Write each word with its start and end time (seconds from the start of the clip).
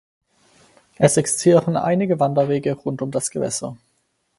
Es 0.95 1.17
existieren 1.17 1.77
einige 1.77 2.19
Wanderwege 2.19 2.71
rund 2.73 3.03
um 3.03 3.11
das 3.11 3.29
Gewässer. 3.29 3.77